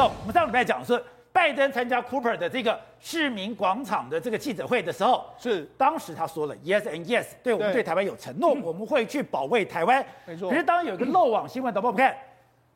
[0.00, 5.68] 走，我们上礼拜讲的是拜登参加 Cooper 的这个市民广场的这个记者会的时候，是。
[5.76, 7.82] 当时他说了 Yes and Yes，对我们对。
[7.82, 10.02] 台湾有承诺，嗯、我们会去保卫台湾。
[10.24, 10.48] 没错。
[10.48, 12.16] 可是当然有一个漏网新闻，导播我们看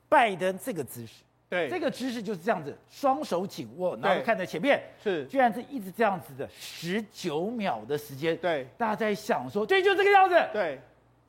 [0.07, 10.79] 拜登这个姿势，对，这个姿势就是这样子，双手紧握，然后看在前面，是，居然是一直这样子的十九秒的时间，对，大家在想说，对，就这个样子，对。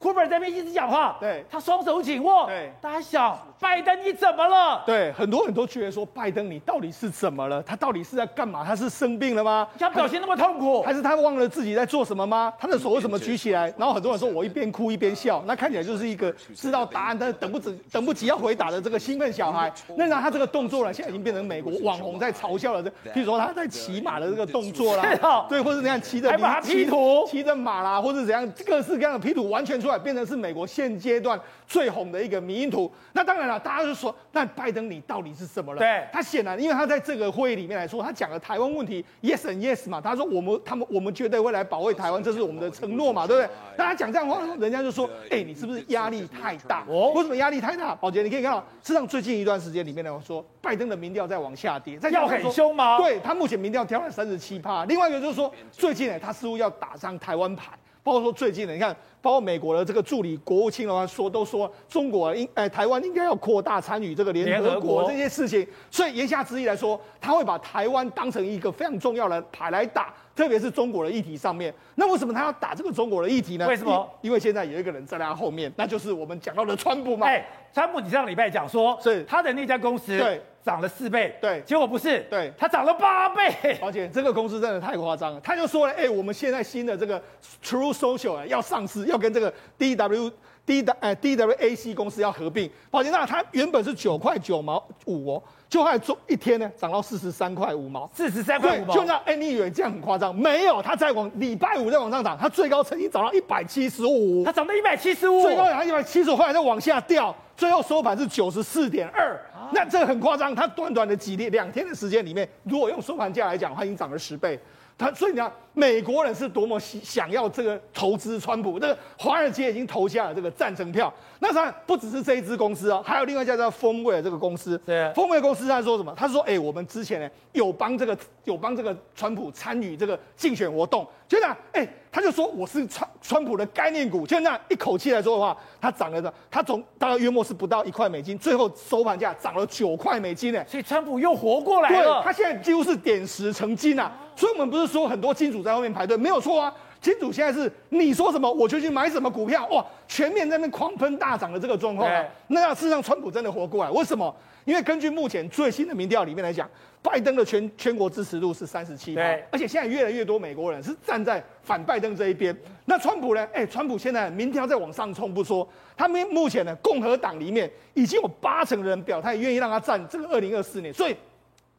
[0.05, 4.83] Cooper 在那边一直讲话，对，他双手紧握，对，大家想，拜登你怎么了？
[4.85, 7.59] 对，很多人都觉得说，拜登你到底是怎么了？
[7.63, 8.63] 他到底是在干嘛？
[8.63, 9.67] 他是生病了吗？
[9.79, 12.53] 他表现那么痛苦，还是他忘了自己在做什么吗？
[12.59, 13.73] 他的手为什么举起来？
[13.79, 19.73] 然后很多人说我一边哭一边笑，那看起来就是一个知道答案但是等不及等不及要回答的这个兴奋小孩。
[19.97, 22.83] 那让他这个动作呢，现在已经变成美国网红在嘲笑了。
[22.83, 26.29] 这，譬如说他在骑马的这个动作啦，对，或者怎样骑着
[26.61, 30.65] 骑图，骑着马啦，或者怎样各式各样的 P 图完全出来，变成是美国。
[30.65, 35.79] 现阶段最红的一个迷因图，那当然了，大家就说，那拜登你到底是什么了？
[35.79, 43.49] 对，他显然，因为他在这个会议里面来说，他讲了台湾问题，yes and yes 嘛，他说我们他们我们绝对会来保卫台湾，这是我们的承诺嘛，对不对？
[43.77, 46.83] 那他讲这样的话，人家就说，哎，你是不是压力太大？
[46.89, 47.95] 哦，为什么压力太大？
[47.95, 52.97] 宝杰，你可以看到，事实上最近一段时间里面来说，拜登的民调在往下跌，在要很凶吗？
[52.97, 54.83] 对，他目前民调调了三十七趴。
[54.85, 57.71] 另外一个就是说，最近呢，他似乎要打上台湾牌。
[58.03, 71.73] 包括说最近的，你看，包括美国的这个助理国务卿的话说，都说中国应哎台湾应该要扩大参与这个联合国这些事情，所以言下之意来说，他会把台湾当成一个非常重要的牌来打，特别是中国的议题上面。
[71.95, 73.67] 那为什么他要打这个中国的议题呢？
[73.67, 74.07] 为什么？
[74.21, 77.25] 因为现在有一个人在他后面，那就是我们讲到的川普嘛。
[77.25, 80.39] 哎，川普你上礼拜讲说，是他的那家公司对。
[80.65, 83.77] 涨了四倍，对，结果不是，对，他涨了八倍。
[83.79, 87.21] 而且这个公司真的太夸张了，他就说了，哎、欸，我们现在新的这个
[87.63, 90.31] True Social 要上市，要跟这个 D W
[90.65, 92.69] D W 哎 D W A C 公司要合并。
[92.89, 98.93] 宝洁，那它原本是九块九毛五哦，就还做一天呢，涨到四十三块五毛，四十三块五毛。
[98.93, 100.35] 就那，哎、欸，你以为这样很夸张？
[100.35, 109.39] 没有，它在往礼拜五再往上涨，它最高曾经涨到一百七十五，它涨到一百七十五，最高涨到一百七十五，后来再往下掉，最后收盘是九十四点二。
[109.71, 114.59] 那这个很夸张，它短短的几天两天的时间里面，如果用收盘价来讲，它已经涨了十倍。
[114.97, 121.13] 它所以你看，美国人是多么想想要这个投资川普，这个华尔街已经投下了这个赞成票。
[121.39, 124.77] 那当然不只是这一支公司哦，还有另外一家叫 Phoneware 这个公司。
[124.85, 126.13] 对，Phoneware 公司他说什么？
[126.15, 140.63] 他说：“哎，我们之前呢有帮这个有帮这个川普参与这个竞选活动，就这样，哎，他就说我是川川普的概念股，就那样一口气来说的话，他涨了的，他总大概约莫是不到一块美金，最后收盘价涨了九块美金呢。
[140.65, 144.11] 所以川普又活过来了，对，他现在几乎是点石成金啊。
[144.37, 146.73] 所以我们不是说很多金主在后面排队，没有错啊。
[147.01, 152.23] 金主现在是你说什么我就去买什么股票，哇，全面在那狂喷大涨的这个状况啊。
[152.47, 154.33] 那事实上，川普真的活过来，为什么？
[154.63, 156.67] 因为根据目前最新的民调里面来讲，
[157.03, 162.55] 拜登的全全国支持度是三十七，对，而且现在越来越多美国人是站在反拜登这一边。
[162.85, 163.47] 那川普呢？
[163.53, 171.15] 哎，川普现在民调在往上冲，不说，他们目前呢，共和党里面已经有八成的人表态愿意让他站这个二零二四年，所以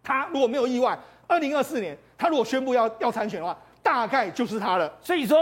[0.05, 0.97] 他如果没有意外，
[1.27, 3.59] 二零二四年他如果宣布要要参选的话。
[3.87, 5.39] 大概就是他了，所以说，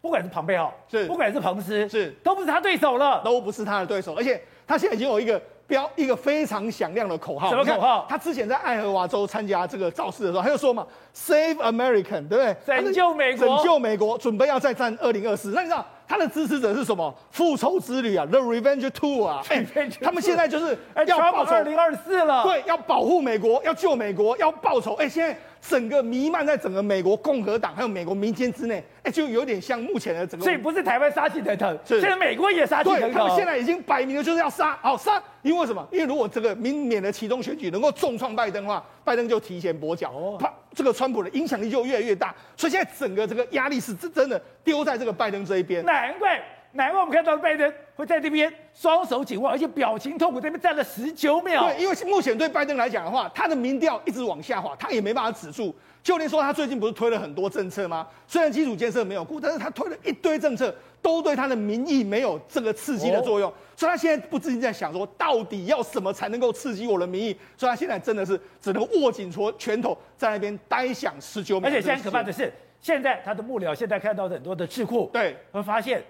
[0.00, 7.50] 不管是庞贝奥，是不管是彭斯，是都不是他对手了，都不是他的对手，而且他现在已经有一个标，一个非常响亮的口号。
[7.50, 8.06] 什么口号？
[8.08, 10.86] 他之前在爱荷华州参加这个造势的时候，他就说嘛
[11.16, 12.56] ，Save American，对不对？
[12.64, 15.50] 拯救美国，拯救美国，准备要再战二零二四。
[15.50, 17.12] 那你知道他的支持者是什么？
[17.32, 19.66] 复仇之旅啊，The Revenge Tour 啊， 哎，
[20.00, 24.94] 他们现在就是要报仇二零二四了，对，要保护美国，要救美国，要报仇。
[24.94, 25.36] 哎，现在。
[25.66, 30.44] 整个弥漫在整个美国共和党还有美国民间之内，哎，就有点像目前的整个。
[30.44, 33.10] 所以不是台湾杀气腾腾，现在美国也杀气腾腾。
[33.10, 35.22] 对，他们现在已经摆明了就是要杀，好杀。
[35.42, 35.86] 因为什么？
[35.90, 42.34] 因为如果这个明年的其中选举能够重创拜登的话，拜登就提前跛脚，怕这个川普的影响力就越来越大。
[42.56, 45.84] 所以现在整个这个压力是真真的丢在这个拜登这一边。
[45.84, 46.42] 难怪。
[46.74, 51.64] 难怪我们看到拜登会在这边双手紧握，而且表情痛苦，这边站了十九秒。
[51.68, 55.74] 对，因为目前对拜登来讲的话，他的民调一直往下滑，他也没办法止住。
[56.02, 58.06] 就连说他最近不是推了很多政策吗？
[58.26, 63.48] 虽然基础建设没有过，但是他推了一堆政策，都对他的民意没有这个刺激的作用。
[63.48, 67.36] 哦、所以他现在不自禁在想说，到底要什么才能够刺激我的民意？
[67.56, 71.70] 所以他现在真的是只能握紧拳拳头，在那边呆想十九秒。
[71.70, 76.02] 而且现在可怕的是，现在他的幕僚现在看到很多的智库，对，会发现。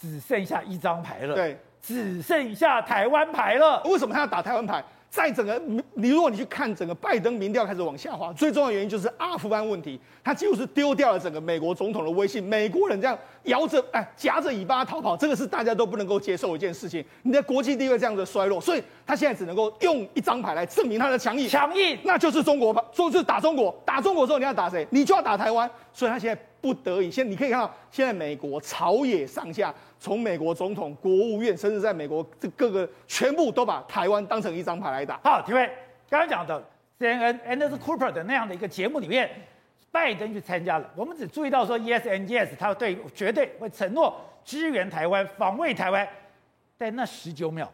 [0.00, 3.82] 只剩下一张牌了，对，只剩下台湾牌了。
[3.84, 4.82] 为什么他要打台湾牌？
[5.10, 5.60] 在整个
[5.94, 17.04] 你如果你去看整个拜登民调开始往下滑，最重要的原因就是阿富汗问题，他几乎是丢掉了整个美国总统的威信，美国人这样摇着哎夹着尾巴逃跑，这个是大家都不能够接受的一件事情。
[17.24, 24.86] 你的国际地位这样的衰落，所以他现在只能够用一张牌来证明他的强硬，强硬，那就是中国吧，说是打中国，打中国之后你要打谁？
[24.90, 29.74] 你就要打台湾，所以他现在不得已，现在你可以看到，现在美国朝野上下。
[30.02, 35.20] 从美国总统、国务院，甚至在美国这各个全部都把台湾当成一张牌来打。
[35.22, 35.70] 好，体会
[36.08, 36.64] 刚刚讲的
[36.98, 39.30] CNN、Anders Cooper 的那样的一个节目里面，
[39.90, 40.90] 拜登去参加了。
[40.96, 46.08] 我们只注意到说 Yes and Yes，他对绝对会承诺支援台湾、防卫台湾。
[46.78, 47.70] 但那十九秒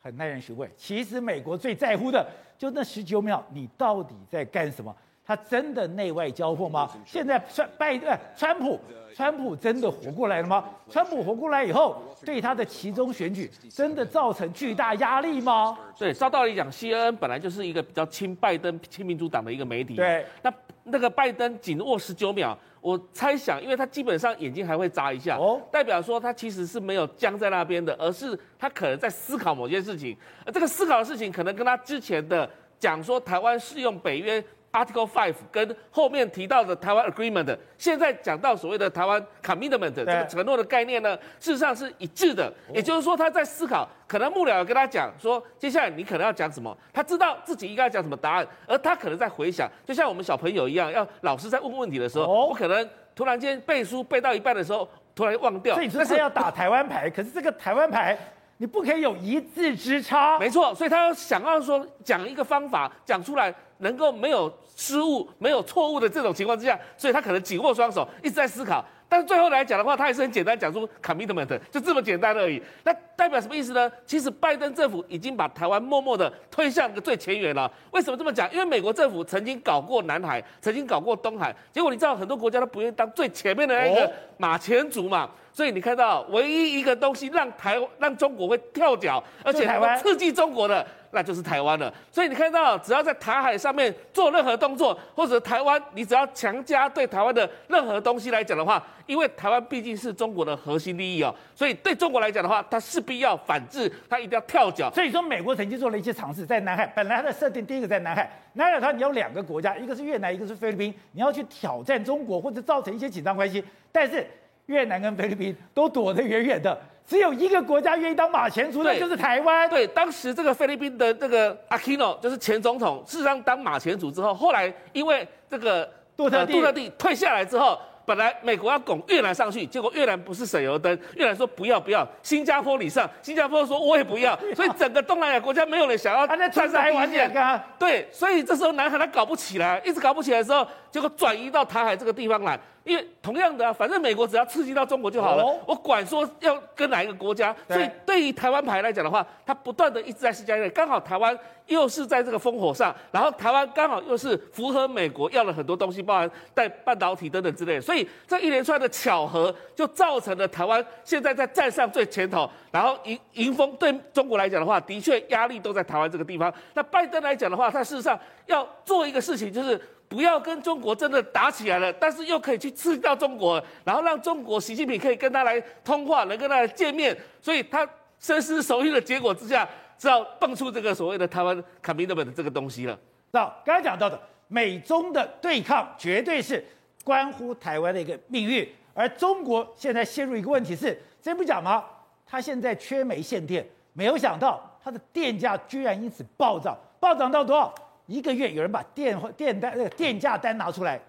[0.00, 0.70] 很耐人寻味。
[0.76, 2.24] 其实美国最在乎的
[2.56, 4.94] 就那十九秒，你到底在干什么？
[5.26, 6.90] 他真的内外交锋吗？
[7.06, 8.78] 现在川拜呃川普，
[9.14, 10.68] 川普真的活过来了吗？
[10.90, 15.78] 川普活过来以后，对他的其中选举真的造成巨大压力吗？
[15.98, 19.96] 对，照道理讲，CNN 本来就是一个比较亲拜登、亲民主党的一个媒体。
[19.96, 34.44] 对，那那个拜登紧握十九秒，我猜想，因为他基本上眼睛还会眨一下，哦，代表说他其实是没有僵在那边的，而是他可能在思考某件事情，而这个思考的事情可能跟他之前的讲说台湾适用北约。
[34.74, 42.52] Article Five 跟后面提到的台湾 Agreement，现在讲到所谓的台湾 Commitment 这个承诺的概念呢，事实上是一致的。
[42.72, 55.76] 也就是说，他在思考，可能幕僚有跟他讲说，接下来你可能要讲什么，他知道自己应该讲什么答案，而他可能在回想，就像我们小朋友一样，要老师在问问题的时候，我可能突然间背书背到一半的时候，突然忘掉。
[55.76, 58.18] 所以你说要打台湾牌，可是这个台湾牌。
[58.56, 63.52] 你不可以有一字之差，没错，所以他要想要说讲一个方法讲出来，
[63.84, 68.82] 能够没有失误、没有错误的这种情况之下，所以他可能紧握双手，一直在思考。
[69.06, 72.60] 但是最后来讲的话，他还是很简单讲出 commitment，就这么简单而已。
[72.82, 73.92] 那代表什么意思呢？
[74.06, 77.70] 其实拜登政府已经把台湾默默的推向个最前沿了。
[77.92, 78.50] 为什么这么讲？
[78.52, 85.30] 因为美国政府曾经搞过南海，曾经搞过东海，结果你知道很多国家都不愿意当最前面的那个马前卒嘛。
[85.52, 90.84] 所以你看到唯一一个东西让台让中国会跳脚，而且还会刺激中国的，
[91.14, 91.92] 那就是台湾了。
[92.10, 104.90] 所以你看到，只要在台海上面做任何动作，或者台湾，你只要强加对台湾的任何东西来讲的话，因为台湾毕竟是中国的核心利益哦，所以对中国来讲的话，它势必要反制，它一定要跳脚。
[104.92, 114.26] 所以说，美国曾经做了一些尝试，在南海，本来它的设定第一个在南海，南海它你有两个国家，一个是越南，一个是菲律宾，你要去挑战中国或者造成一些紧张关系，但是。
[114.66, 116.74] 越南跟菲律宾都躲得远远的，
[117.06, 119.68] 只有一个国家愿意当马前卒，的就是台湾。
[119.68, 137.62] 对，当时这个菲律宾的这个阿基诺就是前总统，事实上当马前卒之后，后来因为这个杜特杜特地退下来之后，本来美国要拱越南上去，结果越南不是省油灯，越南说不要不要，新加坡你上，新加坡说我也 不要，所以整个东南亚国家没有人想要站上第一线。
[137.78, 142.58] 对，所以这时候南海他搞不起来，一直搞不起来的时候，结果转移到台海这个地方来。
[142.84, 147.54] 因为同样的啊，反正美国只要刺激到中国就好了，哦、我管说要跟哪一个国家。
[147.66, 150.68] 所以对于台湾牌来讲的话，它不断的一直在施加压力。
[150.68, 151.36] 刚好台湾
[151.66, 157.80] 又是在这个烽火上，然后台湾刚好又是符合美国要了很多东西，包含带半导体等等之类的。
[157.80, 163.74] 所以这一连串的巧合，就造成了台湾现在在站上最前头，然后迎迎风。
[163.76, 166.52] 对中国来讲的话，的确压力都在台湾这个地方。
[166.74, 169.80] 那拜登来讲的话，他事实上要做一个事情，就是。
[170.14, 177.84] 不要跟中国真的打起来了，但是又可以去刺激到中国，然后让中国习近平可以跟他来通话，能跟他来见面，所以他
[178.20, 179.68] 深思熟虑的结果之下，
[179.98, 182.96] 只好蹦出这个所谓的台湾 commitment 的这个东西了。
[183.32, 184.16] 那刚才讲到的
[184.46, 186.64] 美中的对抗，绝对是
[187.02, 191.84] 关乎台湾的一个命运，而中国现在陷入一个问题是，这不讲吗？
[192.24, 197.74] 他现在缺煤限电，没有想到他的电价居然因此暴涨，暴涨到多少？
[198.06, 201.00] 一个月有人把电电单那个电价单拿出来，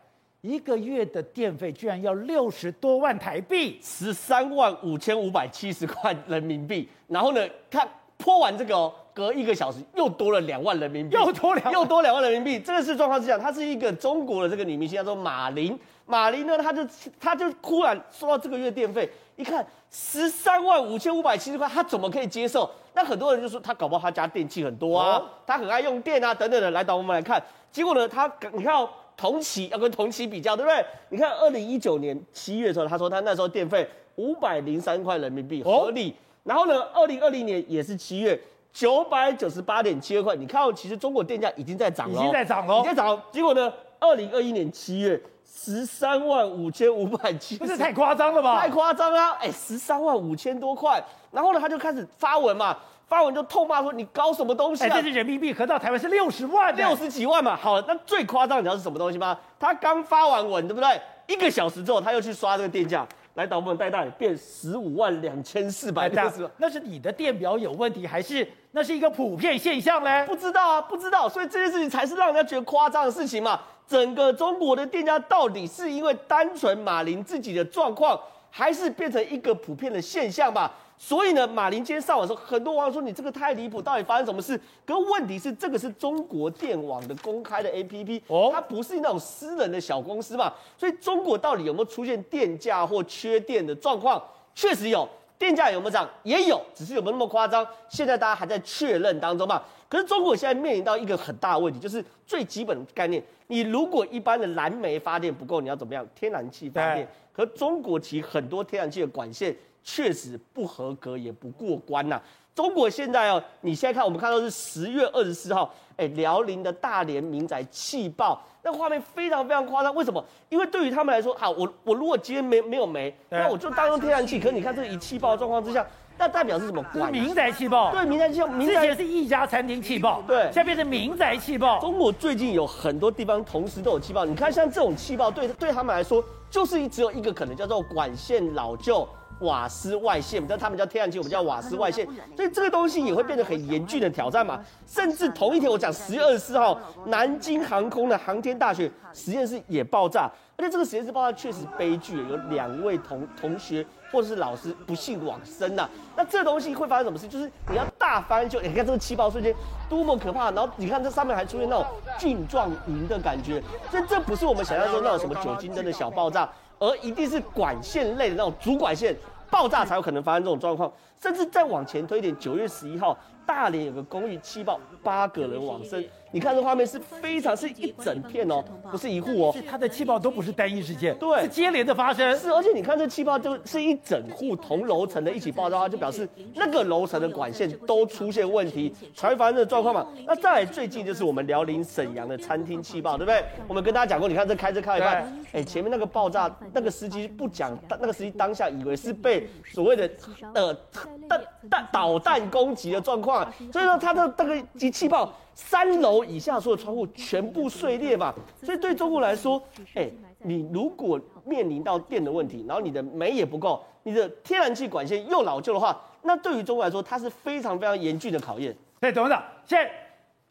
[0.41, 6.87] 一个月的电费居然要六十多万台币，十三万五千五百七十块人民币。
[7.07, 7.87] 然后呢，看
[8.17, 12.59] 泼完这个哦，隔一个小时又多了两万人民币，又多两又多两万人民币。
[12.59, 15.77] 这个是状况是这样，她是一个中国的这个女明星，叫做马琳。
[16.05, 16.87] 马琳呢，她就
[17.19, 22.69] 她就突然说到这个月电费，一看十三万五千五百七十块，他怎么可以接受？
[22.93, 26.71] 那很多人就说他搞不好他家电器很多啊，他很爱用电啊等等的。
[26.71, 30.85] 来，导我们来看，结果呢，他你看哦，同期要跟同期比较，对不对？
[31.09, 36.15] 你看二零一九年七月的时候，他说他那时候电费五百零三块人民币合理。
[36.43, 38.39] 然后呢，二零二零年也是七月
[38.71, 40.35] 九百九十八点七二块。
[40.35, 43.21] 你看哦，其实中国电价已经在涨了，已经在涨了，已经在涨。
[43.31, 48.59] 结果呢，二零二一年七月十三万五千五百七，不是太夸张了吧？
[48.59, 49.37] 太夸张啊！
[49.39, 51.03] 哎，十三万五千多块。
[51.31, 54.89] 然后呢，他就开始发文嘛，发文就痛骂说你搞什么东西啊？
[54.89, 57.55] 这是人民币合到台湾是六十万，六十几万嘛。
[57.55, 59.37] 好，那最夸张你知道是什么东西吗？
[59.59, 61.01] 他刚发完文，对不对？
[61.27, 63.07] 一个小时之后，他又去刷这个电价。
[63.35, 66.49] 来，导播带大，变十五万两千四百六十。
[66.55, 70.25] 那是你的电表有问题，还是那是一个普遍现象呢？
[70.25, 71.27] 不知道啊，不知道。
[71.27, 73.59] 所以这件事情才是让人家觉得夸张的事情嘛。
[73.87, 80.71] 整个中国的电价到底是因为单纯马林自己的状况，还是变成一个普遍的现象吧？
[80.97, 84.59] 所以呢，马林今天上网的时候，很多网友说你这个太离谱，到底发生什么事？
[84.85, 90.53] 可问题是，这个是中国电网的公开的 APP，哦，它不是那种私人的小公司嘛。
[90.77, 94.23] 所以中国到底有没有出现电价或缺电的状况？
[94.55, 96.09] 确实有，电价有没有涨？
[96.23, 97.67] 也有，只是有没有那么夸张？
[97.89, 99.61] 现在大家还在确认当中嘛。
[99.87, 106.05] 可是中国现在面临到一个很大的问题，就是最基本的概念，你如果一般的燃煤发电不够，你要怎么样？
[106.15, 107.07] 天然气发电。
[107.31, 109.55] 可中国其实很多天然气的管线。
[109.85, 112.21] 确实不合格，也不过关呐、啊。
[112.55, 119.93] 中国现在哦，你现在看，我们看到是十月二十四号，哎，辽宁的大连民宅气爆，那画面非常非常夸张。
[119.93, 120.23] 为什么？
[120.49, 124.39] 因为对于他们来说，好，我我如果今天没没有煤，那我就当用天然气。
[124.39, 125.85] 可是你看这个一气爆的状况之下，
[126.17, 126.83] 那代表是什么？
[127.11, 127.91] 民宅气爆。
[127.91, 128.47] 对，民宅气爆。
[128.57, 131.77] 之前是一家餐厅气爆，对，现在变成民宅气爆。
[131.79, 134.23] 中国最近有很多地方同时都有气爆。
[134.23, 139.05] 你看，像这种气爆，对对他们来说，就是只有一个可能，叫做管线老旧。
[139.39, 144.59] 瓦斯外泄，但他们叫天然气，我们叫瓦斯外泄，所以这个东西也会变得很严峻的挑战嘛。
[144.87, 155.89] 甚至同一天，我讲十月二十四号，南京航空的航天大学实验室也爆炸，而且这个实验室爆炸确实悲剧，有两位同同学或者是老师不幸往生呐。
[156.15, 157.27] 那这东西会发生什么事？
[157.27, 159.53] 就是你要大翻就，你看这个气泡瞬间
[159.89, 161.85] 多么可怕，然后你看这上面还出现那种
[162.17, 163.61] 菌状云的感觉，
[163.91, 166.49] 所以这不是我们想象中那种什么酒精灯的小爆炸。
[166.85, 169.15] 而一定是管线类的那种主管线
[169.49, 176.03] 爆炸才有可能发生这种状况，甚至再往前推一点，九月十一号，大连有个公寓气爆，八个人往生。
[176.35, 178.61] 你看这画面是非常是一整片哦，
[178.91, 182.37] 不是一户哦，是它的气泡都不是单一事件，对，是接连的发生。
[182.37, 190.05] 是，而且你看这气泡就是一整户同楼层的一起爆炸，就表示那个楼层的管线都出现问题，才会发生这个状况嘛。
[190.27, 193.41] 那再来最近就是我们辽宁沈阳的餐厅气爆，对不对？
[193.65, 200.11] 我们跟大家讲过，你看这开车开一半，哎，前面那个爆炸，那个司机不讲，那个司机当下以为是被所谓的
[200.53, 205.33] 呃弹弹导弹攻击的状况，所以说他的那个机气爆。
[205.55, 209.59] 三楼以下所有窗户全部碎裂吧，所以对中国来说，
[209.93, 218.75] 哎、欸，你如果面临到电的问题，然后你的煤也不够，你的天然气管线又老旧的话，那对于中国来说，它是非常非常严峻的考验。
[218.99, 219.89] 对，董事长，现在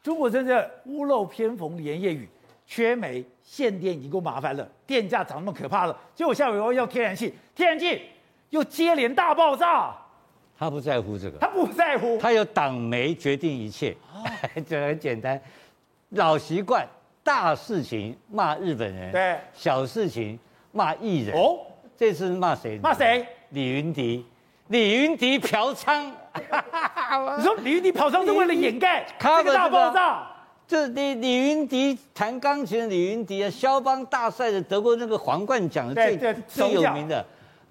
[0.01, 2.27] 中国真的屋漏偏逢连夜雨，
[2.65, 8.01] 缺煤限电已经够麻烦了，电价涨那么可怕了，结果下回又要天然气，天然气
[8.49, 9.95] 又接连大爆炸。
[10.57, 13.93] 他不在乎这个，他不在乎，他有党媒决定一切，
[14.67, 15.39] 这、哦、很简单，
[16.09, 16.87] 老习惯，
[17.23, 20.37] 大事情骂日本人，对，小事情
[20.71, 21.35] 骂艺人。
[21.35, 21.59] 哦，
[21.97, 22.79] 这次骂谁？
[22.79, 23.25] 骂谁？
[23.49, 24.25] 李云迪，
[24.67, 26.11] 李云迪嫖娼。
[27.37, 30.27] 你说李云迪嫖娼是为了掩盖 这个大爆炸？
[30.67, 37.23] 这李李云迪弹钢琴的李云迪啊，肖邦大赛的得过那个皇冠奖的最最有名的。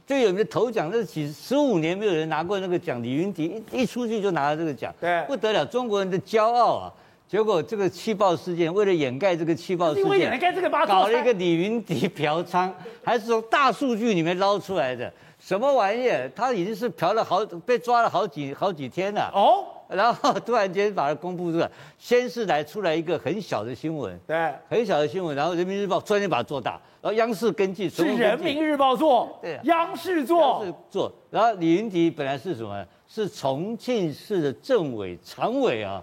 [0.07, 3.03] 最有名的头奖，那几十五年没有人拿过那个奖。
[3.03, 6.93] 李云迪一一出去就拿了这个奖，对，不得了，中国人的骄傲啊！
[7.27, 12.71] 结果这个气爆事件，为了掩盖这个气爆事件，掩盖这个搞了一个李云迪嫖娼，
[13.03, 16.31] 还是从大数据里面捞出来的，什么玩意儿？
[16.37, 19.65] 他已经是嫖了好，被抓了好几好几天了哦。
[19.89, 32.85] 然后突然间把它公布出来，先是来出来一个很小的新闻，对，很小的新闻，然后人民日报专门把它做大，然后央视跟进，是人民日报做，对，央视做，央视做，然后李云迪本来是什么？
[33.07, 36.03] 是重庆市的政委常委啊，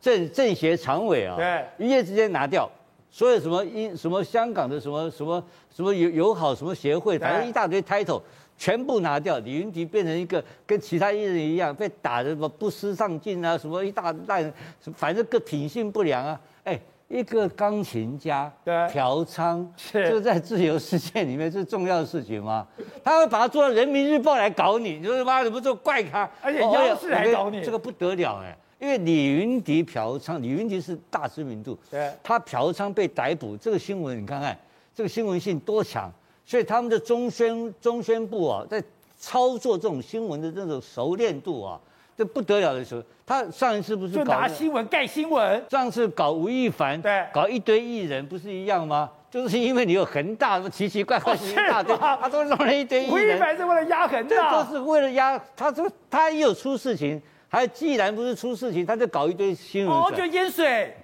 [0.00, 2.70] 政政协常委啊，对，一夜之间拿掉，
[3.12, 8.20] 所有什么英什么香港的什么什么什么友友好什么协会，反正一大堆 title。
[8.58, 14.52] 全部拿掉，李云迪变成一个跟其他艺人一样被打的什么不思上进啊，什么一大烂，
[14.94, 16.40] 反正个品性不良啊。
[16.62, 16.78] 哎，
[17.08, 18.52] 一个钢琴家
[18.88, 22.64] 嫖娼，这个在自由世界里面是重要的事情吗？
[23.02, 26.30] 他会把它做到人民日报来搞你，你说妈怎么做怪咖？
[26.40, 28.56] 而且央视来搞你，这个不得了哎！
[28.82, 34.58] 因为李云迪嫖娼，李云迪是大知名度，对，他嫖娼被逮捕，这个新闻你看看，
[34.92, 36.10] 这个新闻性多强。
[36.44, 38.82] 所以他们的中宣中宣部啊，在
[39.16, 41.80] 操作这种新闻的这种熟练度啊，
[42.16, 45.64] 这不得了的时候，他上一次不是搞就拿新闻盖新闻？
[45.70, 49.08] 上次搞吴亦凡，对，搞一堆艺人，不是一样吗？
[49.30, 53.14] 就是因为你有恒大，什么奇奇怪怪一大堆，他都弄了一堆艺人。
[53.14, 55.40] 吴亦凡是为了压恒大，这都是为了压。
[55.54, 60.96] 他说他一有出事情，还既然不是出事情，他就搞一堆新闻，哦，就淹水。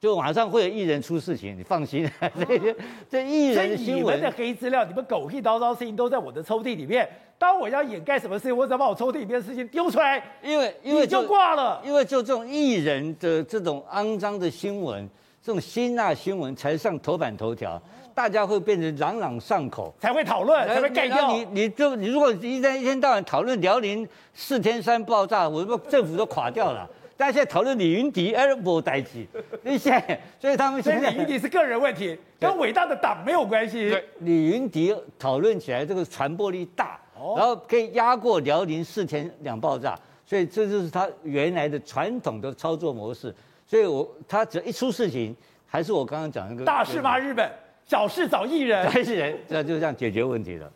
[0.00, 2.10] 就马上会有艺人出事情，你放心。
[2.48, 2.76] 这些
[3.06, 7.06] 这艺人的新闻，你们的黑资料，你们狗屁叨叨的事情都在我的抽屉里面。
[7.38, 11.82] 当我要掩盖什么事情，我只要把我抽屉里面的事情丢出来，因为因为就挂了。
[11.84, 15.06] 因为就这种艺人的这种肮脏的新闻，
[15.44, 17.78] 这种辛辣新闻才上头版头条，
[18.14, 21.30] 大家会变成朗朗上口，才会讨论，才会盖掉。
[21.30, 26.88] 你你就你如果一天一天到晚讨论辽宁四天山爆炸，我说政府都垮掉了。
[27.14, 29.26] 大家现在讨论李云迪，哎，不代志，
[29.62, 33.90] 你现在，所以他们现在李云迪是个人问题，跟伟大的党没有关系。
[33.90, 43.32] 对，李云迪讨论起来这个传播力大，哦、然后可以压过辽宁四天两爆炸，所以这就是他原来的传统的操作模式。
[43.74, 45.34] 所以我他只要一出事情，
[45.66, 47.50] 还是我刚刚讲那个大事骂日本，
[47.84, 50.72] 小事找艺人， 还是人，这就这样解决问题了。